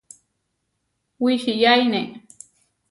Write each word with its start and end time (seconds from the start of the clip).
Wičiyaine. 1.23 2.01